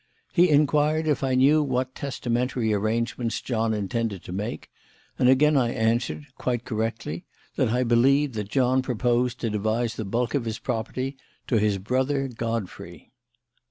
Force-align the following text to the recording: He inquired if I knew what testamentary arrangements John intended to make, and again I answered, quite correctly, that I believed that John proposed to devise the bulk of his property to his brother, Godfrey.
He 0.33 0.49
inquired 0.49 1.05
if 1.07 1.23
I 1.23 1.35
knew 1.35 1.61
what 1.61 1.93
testamentary 1.93 2.73
arrangements 2.73 3.39
John 3.39 3.71
intended 3.71 4.23
to 4.23 4.31
make, 4.31 4.71
and 5.19 5.29
again 5.29 5.55
I 5.55 5.71
answered, 5.75 6.25
quite 6.39 6.65
correctly, 6.65 7.25
that 7.55 7.69
I 7.69 7.83
believed 7.83 8.33
that 8.33 8.49
John 8.49 8.81
proposed 8.81 9.39
to 9.41 9.51
devise 9.51 9.97
the 9.97 10.03
bulk 10.05 10.33
of 10.33 10.45
his 10.45 10.57
property 10.57 11.17
to 11.45 11.59
his 11.59 11.77
brother, 11.77 12.27
Godfrey. 12.27 13.11